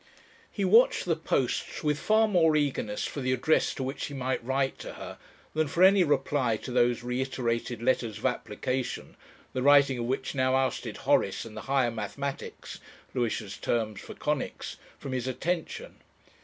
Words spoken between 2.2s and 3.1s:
more eagerness